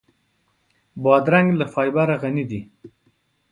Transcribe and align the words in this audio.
بادرنګ 1.03 1.47
له 1.59 1.65
فایبره 1.73 2.15
غني 2.21 2.43
دی. 2.49 2.61